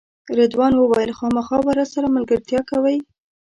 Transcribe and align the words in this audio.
رضوان 0.37 0.73
وویل 0.77 1.11
خامخا 1.19 1.57
به 1.65 1.71
راسره 1.79 2.07
ملګرتیا 2.15 2.59
کوئ. 2.69 2.97